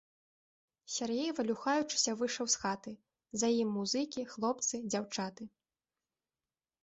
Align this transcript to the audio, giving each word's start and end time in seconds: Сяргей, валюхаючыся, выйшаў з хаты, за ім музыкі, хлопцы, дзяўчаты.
Сяргей, 0.93 1.27
валюхаючыся, 1.39 2.11
выйшаў 2.21 2.47
з 2.53 2.61
хаты, 2.63 2.93
за 3.41 3.47
ім 3.61 3.69
музыкі, 3.77 4.21
хлопцы, 4.33 4.75
дзяўчаты. 4.91 5.43